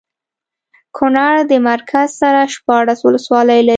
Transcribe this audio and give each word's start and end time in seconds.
کونړ 0.97 1.33
د 1.51 1.53
مرکز 1.69 2.07
سره 2.21 2.39
شپاړس 2.55 2.99
ولسوالۍ 3.03 3.59
لري 3.61 3.69